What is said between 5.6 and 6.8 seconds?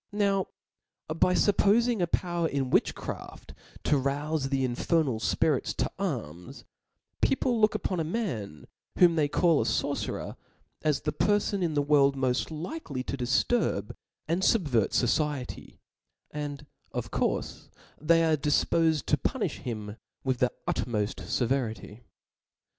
to arms,